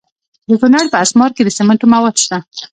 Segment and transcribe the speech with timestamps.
[0.49, 2.37] د کونړ په اسمار کې د سمنټو مواد شته.